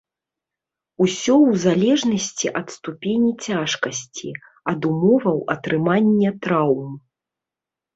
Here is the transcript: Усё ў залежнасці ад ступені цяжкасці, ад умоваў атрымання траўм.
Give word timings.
Усё 1.05 1.35
ў 1.35 1.51
залежнасці 1.65 2.47
ад 2.61 2.67
ступені 2.77 3.31
цяжкасці, 3.45 4.29
ад 4.75 4.79
умоваў 4.93 5.37
атрымання 5.59 6.39
траўм. 6.45 7.03